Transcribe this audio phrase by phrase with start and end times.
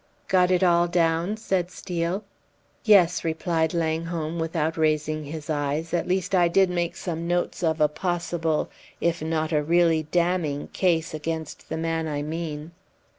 [0.27, 2.23] "Got it all down?" said Steel.
[2.83, 7.79] "Yes," replied Langholm, without raising his eyes; "at least I did make some notes of
[7.79, 8.67] a possible
[8.99, 12.71] if not a really damning case against the man I mean."